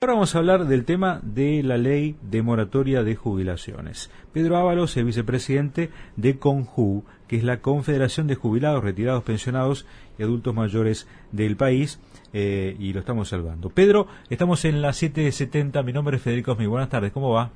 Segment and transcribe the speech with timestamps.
[0.00, 4.12] Ahora vamos a hablar del tema de la ley de moratoria de jubilaciones.
[4.32, 10.22] Pedro Ábalos es vicepresidente de CONJU, que es la Confederación de Jubilados, Retirados, Pensionados y
[10.22, 12.00] Adultos Mayores del país,
[12.32, 13.70] eh, y lo estamos salvando.
[13.70, 17.50] Pedro, estamos en la 770, mi nombre es Federico Osmi, buenas tardes, ¿cómo va?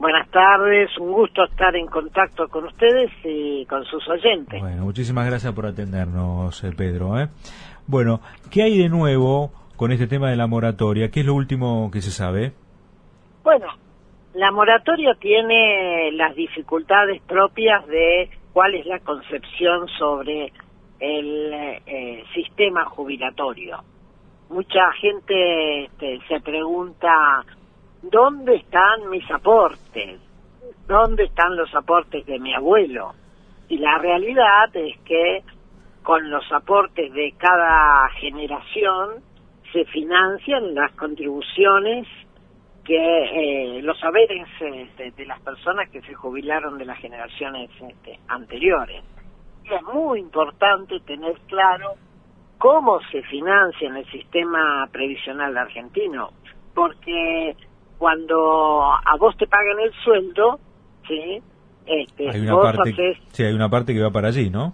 [0.00, 4.60] Buenas tardes, un gusto estar en contacto con ustedes y con sus oyentes.
[4.60, 7.20] Bueno, muchísimas gracias por atendernos, eh, Pedro.
[7.20, 7.28] ¿eh?
[7.86, 8.20] Bueno,
[8.50, 11.10] ¿qué hay de nuevo con este tema de la moratoria?
[11.10, 12.52] ¿Qué es lo último que se sabe?
[13.42, 13.66] Bueno,
[14.34, 20.52] la moratoria tiene las dificultades propias de cuál es la concepción sobre
[21.00, 21.52] el
[21.86, 23.82] eh, sistema jubilatorio.
[24.50, 27.44] Mucha gente este, se pregunta,
[28.02, 30.20] ¿dónde están mis aportes?
[30.86, 33.14] ¿Dónde están los aportes de mi abuelo?
[33.68, 35.42] Y la realidad es que
[36.02, 39.22] con los aportes de cada generación
[39.72, 42.06] se financian las contribuciones
[42.84, 48.18] que eh, los saberes este, de las personas que se jubilaron de las generaciones este,
[48.28, 49.02] anteriores.
[49.64, 51.94] Y es muy importante tener claro
[52.58, 56.30] cómo se financia en el sistema previsional argentino,
[56.74, 57.56] porque
[57.98, 60.58] cuando a vos te pagan el sueldo,
[61.06, 61.40] ¿sí?
[61.86, 64.72] Este, hay una parte, sí, hay una parte que va para allí, ¿no?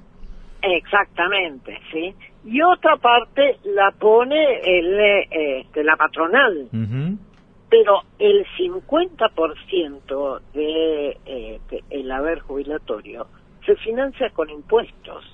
[0.63, 2.15] Exactamente, sí.
[2.51, 4.99] Y otra parte la pone el,
[5.31, 6.69] este, la patronal.
[7.69, 13.27] Pero el 50% de este, el haber jubilatorio
[13.67, 15.25] se financia con impuestos.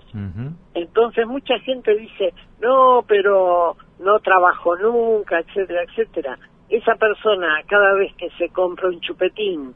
[0.75, 6.37] Entonces mucha gente dice, no, pero no trabajo nunca, etcétera, etcétera.
[6.69, 9.73] Esa persona cada vez que se compra un chupetín,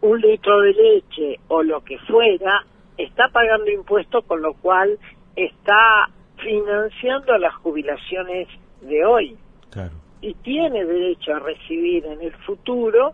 [0.00, 2.64] un litro de leche o lo que fuera,
[2.98, 4.98] está pagando impuestos, con lo cual
[5.36, 8.48] está financiando las jubilaciones
[8.80, 9.36] de hoy.
[10.22, 13.12] Y tiene derecho a recibir en el futuro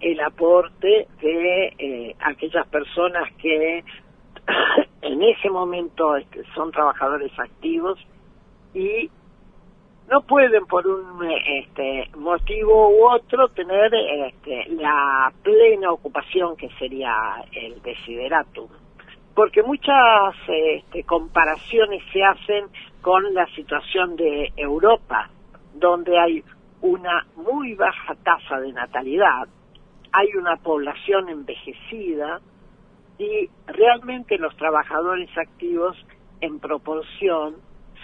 [0.00, 3.84] el aporte de eh, aquellas personas que
[5.02, 7.98] en ese momento este, son trabajadores activos
[8.74, 9.10] y
[10.10, 17.14] no pueden por un este, motivo u otro tener este, la plena ocupación que sería
[17.52, 18.68] el desideratum
[19.34, 22.66] porque muchas este, comparaciones se hacen
[23.00, 25.30] con la situación de Europa,
[25.74, 26.44] donde hay
[26.82, 29.48] una muy baja tasa de natalidad,
[30.12, 32.40] hay una población envejecida
[33.18, 35.96] y realmente los trabajadores activos
[36.40, 37.56] en proporción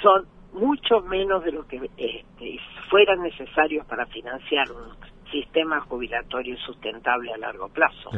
[0.03, 2.61] son mucho menos de lo que este,
[2.91, 4.91] fueran necesarios para financiar un
[5.31, 8.11] sistema jubilatorio sustentable a largo plazo.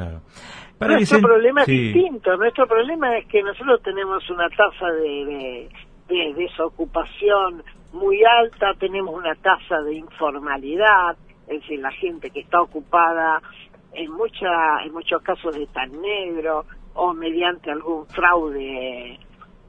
[0.80, 2.36] nuestro problema es distinto.
[2.36, 5.68] Nuestro problema es que nosotros tenemos una tasa de,
[6.08, 12.60] de, desocupación muy alta, tenemos una tasa de informalidad, es decir, la gente que está
[12.60, 13.40] ocupada
[13.92, 16.64] en mucha, en muchos casos de tan negro
[16.94, 19.18] o mediante algún fraude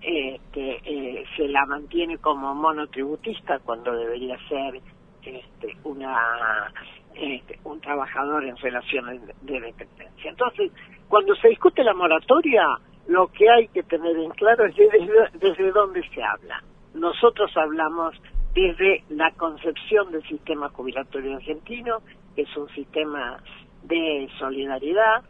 [0.01, 4.81] este, eh, se la mantiene como monotributista cuando debería ser
[5.23, 6.71] este, una
[7.15, 10.29] este, un trabajador en relaciones de dependencia.
[10.29, 10.71] Entonces,
[11.07, 12.65] cuando se discute la moratoria,
[13.07, 16.63] lo que hay que tener en claro es desde, desde dónde se habla.
[16.93, 18.15] Nosotros hablamos
[18.53, 21.97] desde la concepción del sistema jubilatorio argentino,
[22.35, 23.37] que es un sistema
[23.83, 25.23] de solidaridad,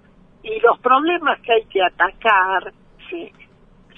[0.43, 2.71] y los problemas que hay que atacar
[3.09, 3.31] ¿sí?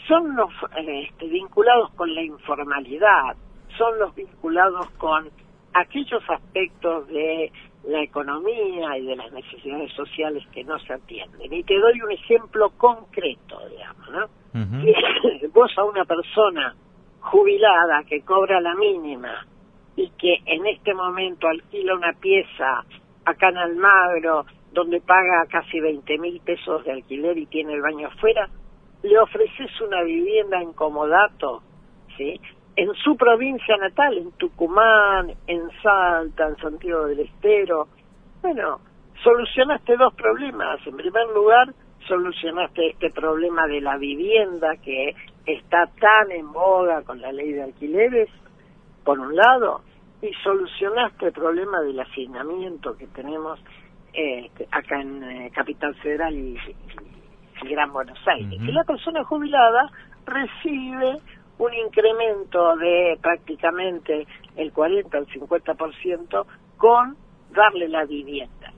[0.07, 3.35] son los este, vinculados con la informalidad,
[3.77, 5.29] son los vinculados con
[5.73, 7.51] aquellos aspectos de
[7.83, 11.51] la economía y de las necesidades sociales que no se atienden.
[11.51, 14.27] Y te doy un ejemplo concreto, digamos, ¿no?
[15.53, 16.75] Vos a una persona
[17.21, 19.45] jubilada que cobra la mínima
[19.95, 22.83] y que en este momento alquila una pieza
[23.25, 28.07] acá en Almagro donde paga casi 20 mil pesos de alquiler y tiene el baño
[28.07, 28.47] afuera,
[29.03, 31.61] le ofreces una vivienda en comodato,
[32.17, 32.39] ¿sí?
[32.75, 37.87] En su provincia natal, en Tucumán, en Salta, en Santiago del Estero.
[38.41, 38.79] Bueno,
[39.23, 40.79] solucionaste dos problemas.
[40.85, 41.73] En primer lugar,
[42.07, 47.63] solucionaste este problema de la vivienda que está tan en boga con la ley de
[47.63, 48.29] alquileres,
[49.03, 49.81] por un lado,
[50.21, 53.59] y solucionaste el problema del hacinamiento que tenemos
[54.13, 56.57] eh, acá en eh, Capital Federal y,
[57.63, 58.59] Gran Buenos Aires.
[58.59, 59.91] Que la persona jubilada
[60.25, 61.19] recibe
[61.57, 66.45] un incremento de prácticamente el 40 al 50%
[66.77, 67.15] con
[67.53, 68.73] darle la vivienda.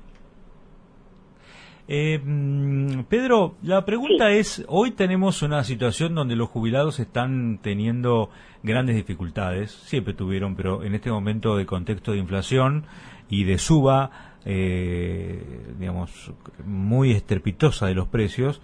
[1.87, 8.29] Eh, mm, Pedro, la pregunta es, hoy tenemos una situación donde los jubilados están teniendo
[8.63, 12.85] grandes dificultades, siempre tuvieron, pero en este momento de contexto de inflación
[13.29, 15.43] y de suba, eh,
[15.77, 16.31] digamos,
[16.65, 18.61] muy estrepitosa de los precios,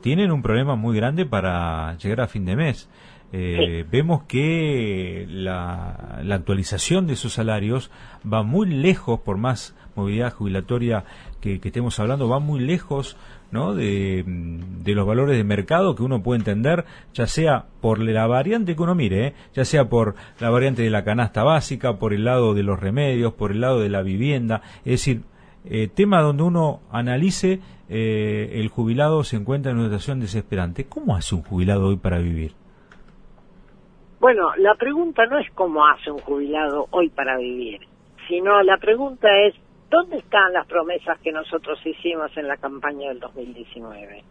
[0.00, 2.88] tienen un problema muy grande para llegar a fin de mes.
[3.32, 7.90] Eh, vemos que la, actualización de sus salarios
[8.30, 11.04] va muy lejos, por más movilidad jubilatoria
[11.40, 13.16] que, estemos hablando, va muy lejos
[13.50, 13.74] ¿no?
[13.74, 14.24] De,
[14.84, 16.84] los valores de mercado que uno puede entender,
[17.14, 19.34] ya sea por la variante que uno mire, ¿eh?
[19.54, 23.34] ya sea por la variante de la canasta básica, por el lado de los remedios,
[23.34, 25.22] por el lado de la vivienda, es decir,
[25.68, 30.86] eh, tema donde uno analice eh, el jubilado se encuentra en una situación desesperante.
[30.88, 32.52] ¿Cómo hace un jubilado hoy para vivir?
[34.20, 37.80] Bueno, la pregunta no es cómo hace un jubilado hoy para vivir,
[38.28, 39.54] sino la pregunta es
[39.90, 44.24] ¿dónde están las promesas que nosotros hicimos en la campaña del 2019?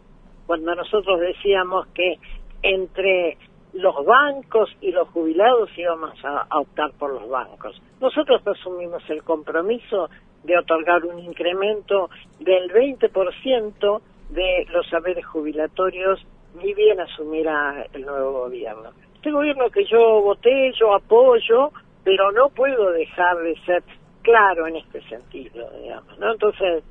[0.46, 2.18] Cuando nosotros decíamos que
[2.62, 3.38] entre
[3.72, 7.80] los bancos y los jubilados íbamos a, optar por los bancos.
[8.00, 10.08] Nosotros asumimos el compromiso
[10.46, 12.08] de otorgar un incremento
[12.40, 14.00] del 20%
[14.30, 16.24] de los saberes jubilatorios
[16.62, 18.90] ni bien asumirá el nuevo gobierno.
[19.14, 21.70] Este gobierno que yo voté, yo apoyo,
[22.04, 23.82] pero no puedo dejar de ser
[24.22, 26.32] claro en este sentido, digamos, ¿no?
[26.32, 26.84] Entonces,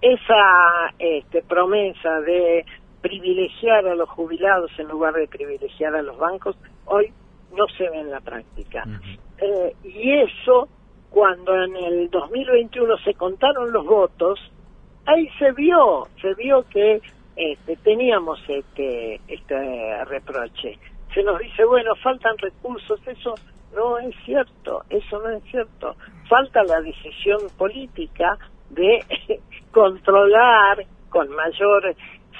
[0.00, 2.64] esa este, promesa de
[3.00, 6.56] privilegiar a los jubilados en lugar de privilegiar a los bancos,
[6.86, 7.12] hoy
[7.54, 8.84] no se ve en la práctica.
[9.38, 10.68] Eh, y eso
[11.14, 14.40] cuando en el 2021 se contaron los votos,
[15.06, 17.00] ahí se vio, se vio que
[17.36, 20.76] este, teníamos este, este reproche.
[21.14, 23.36] Se nos dice, bueno, faltan recursos, eso
[23.76, 25.94] no es cierto, eso no es cierto.
[26.28, 28.36] Falta la decisión política
[28.70, 29.04] de
[29.70, 31.94] controlar con mayor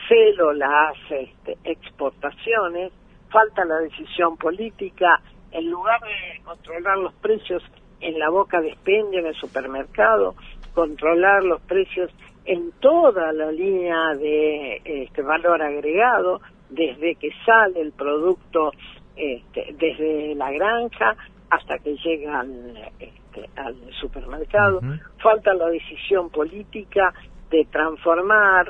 [0.09, 2.93] celo las este, exportaciones,
[3.31, 5.21] falta la decisión política,
[5.53, 7.63] en lugar de controlar los precios
[8.05, 10.35] en la boca de expendio en el supermercado,
[10.75, 12.11] controlar los precios
[12.45, 18.73] en toda la línea de este valor agregado, desde que sale el producto
[19.17, 21.17] este, desde la granja
[21.49, 24.81] hasta que llega al, este, al supermercado.
[25.23, 27.15] Falta la decisión política
[27.51, 28.67] de transformar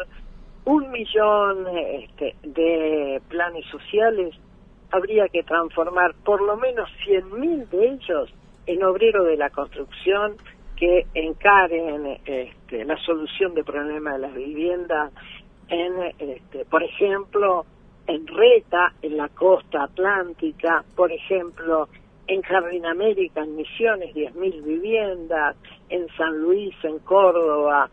[0.67, 4.35] un millón este, de planes sociales.
[4.93, 6.89] Habría que transformar por lo menos
[7.33, 8.33] mil de ellos
[8.67, 10.37] en obrero de la construcción
[10.77, 15.13] que encaren este, la solución del problema de las viviendas
[15.69, 17.65] en, este, por ejemplo,
[18.07, 21.89] en Reta, en la costa atlántica, por ejemplo,
[22.27, 25.57] en Jardín América, en Misiones, 10.000 viviendas,
[25.89, 27.89] en San Luis, en Córdoba,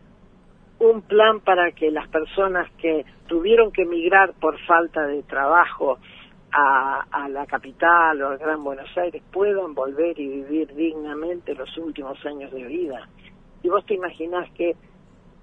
[0.78, 5.98] un plan para que las personas que tuvieron que emigrar por falta de trabajo
[6.52, 12.24] a, la capital o al Gran Buenos Aires puedan volver y vivir dignamente los últimos
[12.26, 13.08] años de vida.
[13.62, 14.76] Y vos te imaginás que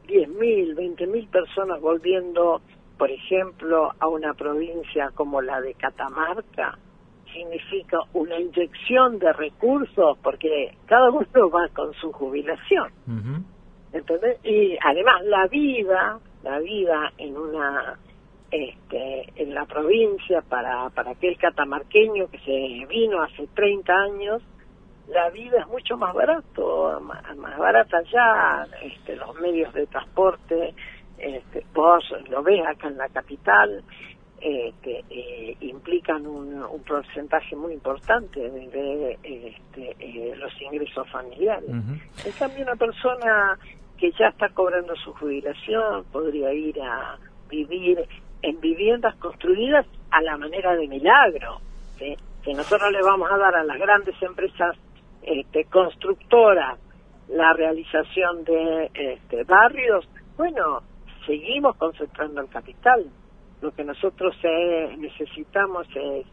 [0.08, 2.62] 10.000, 20.000 personas volviendo,
[2.98, 6.78] por ejemplo, a una provincia como la de Catamarca,
[7.34, 12.92] significa una inyección de recursos porque cada uno va con su jubilación.
[13.94, 14.38] ¿Entendés?
[14.44, 17.98] Y además la vida, la vida en una
[18.52, 24.42] este, en la provincia para, para aquel catamarqueño que se vino hace 30 años,
[25.08, 30.74] la vida es mucho más barato, más, barata ya, este, los medios de transporte,
[31.18, 33.84] este, vos lo ves acá en la capital,
[34.40, 41.70] este, eh, implican un, un, porcentaje muy importante de, este, eh, los ingresos familiares.
[41.70, 43.60] En cambio, una persona
[43.98, 47.18] que ya está cobrando su jubilación podría ir a
[47.50, 48.08] vivir
[48.42, 51.60] en viviendas construidas a la manera de milagro,
[51.98, 54.76] que nosotros le vamos a dar a las grandes empresas
[55.22, 56.80] este, constructoras
[57.30, 60.82] la realización de este, barrios, bueno,
[61.26, 63.06] seguimos concentrando el capital.
[63.62, 66.26] Lo que nosotros eh, necesitamos es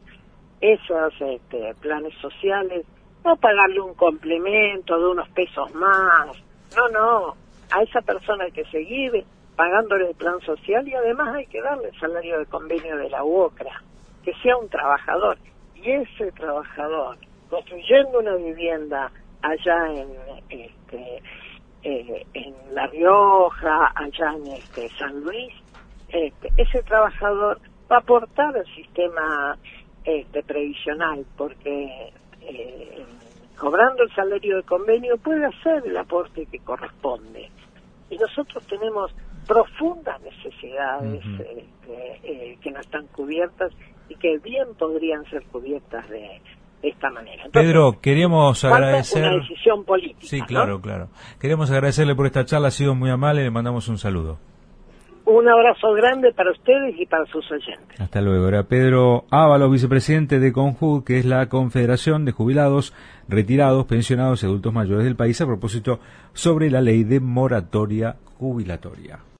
[0.60, 2.86] esos este, planes sociales,
[3.24, 6.28] no pagarle un complemento de unos pesos más,
[6.76, 7.34] no, no,
[7.70, 9.24] a esa persona que se guíe
[9.56, 13.24] pagándole el plan social y además hay que darle el salario de convenio de la
[13.24, 13.82] UOCRA,
[14.22, 15.38] que sea un trabajador.
[15.74, 17.16] Y ese trabajador,
[17.48, 19.10] construyendo una vivienda
[19.42, 20.08] allá en
[20.50, 21.22] este
[21.82, 25.54] eh, en La Rioja, allá en este San Luis,
[26.08, 27.60] este, ese trabajador
[27.90, 29.56] va a aportar al sistema
[30.04, 33.04] este, previsional, porque eh,
[33.56, 37.50] cobrando el salario de convenio puede hacer el aporte que corresponde.
[38.10, 39.12] Y nosotros tenemos
[39.46, 41.66] profundas necesidades este,
[42.24, 43.72] eh, que no están cubiertas
[44.08, 46.40] y que bien podrían ser cubiertas de,
[46.82, 47.44] esta manera.
[47.52, 49.24] Pedro, queríamos agradecer...
[49.24, 50.26] Una decisión política.
[50.26, 51.08] Sí, claro, claro.
[51.40, 54.38] Queremos agradecerle por esta charla, ha sido muy amable, le mandamos un saludo.
[55.24, 58.00] Un abrazo grande para ustedes y para sus oyentes.
[58.00, 58.46] Hasta luego.
[58.46, 62.94] Era Pedro Ávalo, vicepresidente de CONJU, que es la Confederación de Jubilados,
[63.28, 65.98] Retirados, Pensionados y Adultos Mayores del país, a propósito
[66.32, 69.18] sobre la ley de moratoria jubilatoria.